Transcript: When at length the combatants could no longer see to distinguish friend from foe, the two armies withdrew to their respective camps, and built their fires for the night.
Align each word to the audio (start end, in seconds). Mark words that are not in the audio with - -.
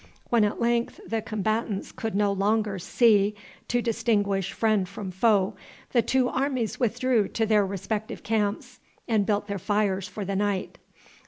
When 0.31 0.43
at 0.43 0.59
length 0.59 0.99
the 1.05 1.21
combatants 1.21 1.91
could 1.91 2.15
no 2.15 2.31
longer 2.31 2.79
see 2.79 3.35
to 3.67 3.83
distinguish 3.83 4.51
friend 4.51 4.89
from 4.89 5.11
foe, 5.11 5.55
the 5.91 6.01
two 6.01 6.27
armies 6.27 6.79
withdrew 6.79 7.27
to 7.27 7.45
their 7.45 7.63
respective 7.67 8.23
camps, 8.23 8.79
and 9.07 9.27
built 9.27 9.45
their 9.45 9.59
fires 9.59 10.07
for 10.07 10.25
the 10.25 10.35
night. 10.35 10.79